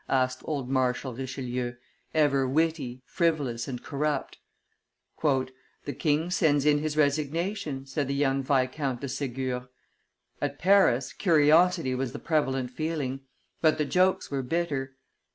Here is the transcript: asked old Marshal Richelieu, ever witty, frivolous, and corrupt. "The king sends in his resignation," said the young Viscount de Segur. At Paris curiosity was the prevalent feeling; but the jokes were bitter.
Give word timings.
asked 0.09 0.41
old 0.45 0.67
Marshal 0.67 1.13
Richelieu, 1.13 1.75
ever 2.15 2.47
witty, 2.49 3.03
frivolous, 3.05 3.67
and 3.67 3.83
corrupt. 3.83 4.39
"The 5.21 5.93
king 5.95 6.31
sends 6.31 6.65
in 6.65 6.79
his 6.79 6.97
resignation," 6.97 7.85
said 7.85 8.07
the 8.07 8.15
young 8.15 8.41
Viscount 8.41 8.99
de 9.01 9.07
Segur. 9.07 9.67
At 10.41 10.57
Paris 10.57 11.13
curiosity 11.13 11.93
was 11.93 12.13
the 12.13 12.17
prevalent 12.17 12.71
feeling; 12.71 13.19
but 13.61 13.77
the 13.77 13.85
jokes 13.85 14.31
were 14.31 14.41
bitter. 14.41 14.95